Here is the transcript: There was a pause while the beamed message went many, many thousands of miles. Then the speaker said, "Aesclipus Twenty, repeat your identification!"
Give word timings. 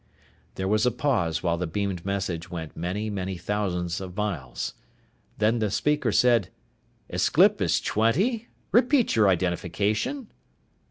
There 0.55 0.67
was 0.67 0.87
a 0.87 0.91
pause 0.91 1.43
while 1.43 1.59
the 1.59 1.67
beamed 1.67 2.03
message 2.03 2.49
went 2.49 2.75
many, 2.75 3.07
many 3.11 3.37
thousands 3.37 4.01
of 4.01 4.17
miles. 4.17 4.73
Then 5.37 5.59
the 5.59 5.69
speaker 5.69 6.11
said, 6.11 6.49
"Aesclipus 7.11 7.79
Twenty, 7.79 8.47
repeat 8.71 9.15
your 9.15 9.29
identification!" 9.29 10.31